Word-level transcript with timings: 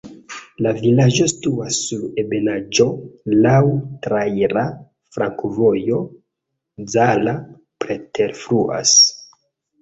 La 0.65 0.69
vilaĝo 0.75 1.25
situas 1.31 1.81
sur 1.89 2.07
ebenaĵo, 2.21 2.87
laŭ 3.43 3.59
traira 4.07 4.63
flankovojo, 5.17 6.01
Zala 6.95 7.37
preterfluas. 7.85 8.97